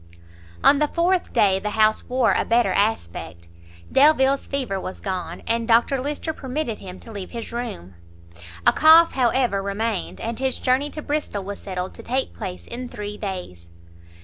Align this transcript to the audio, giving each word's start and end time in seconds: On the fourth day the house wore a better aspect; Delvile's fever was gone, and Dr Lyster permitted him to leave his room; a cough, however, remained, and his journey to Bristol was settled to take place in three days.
On 0.63 0.79
the 0.79 0.87
fourth 0.87 1.31
day 1.31 1.59
the 1.59 1.69
house 1.77 2.03
wore 2.09 2.33
a 2.33 2.43
better 2.43 2.73
aspect; 2.73 3.49
Delvile's 3.91 4.47
fever 4.47 4.81
was 4.81 4.99
gone, 4.99 5.43
and 5.45 5.67
Dr 5.67 6.01
Lyster 6.01 6.33
permitted 6.33 6.79
him 6.79 6.99
to 7.01 7.11
leave 7.11 7.29
his 7.29 7.51
room; 7.53 7.93
a 8.65 8.73
cough, 8.73 9.13
however, 9.13 9.61
remained, 9.61 10.19
and 10.19 10.39
his 10.39 10.57
journey 10.57 10.89
to 10.89 11.03
Bristol 11.03 11.43
was 11.43 11.59
settled 11.59 11.93
to 11.93 12.01
take 12.01 12.33
place 12.33 12.65
in 12.65 12.89
three 12.89 13.15
days. 13.15 13.69